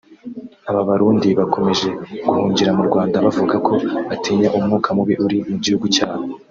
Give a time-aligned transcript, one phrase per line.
[0.69, 1.87] Aba barundi bakomeje
[2.27, 3.73] guhungira mu Rwanda bavuga ko
[4.09, 6.23] batinya umwuka mubi uri mu gihugu cyabo